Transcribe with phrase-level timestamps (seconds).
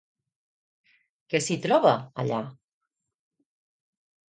[1.33, 1.93] Què s'hi troba
[2.25, 2.41] allà?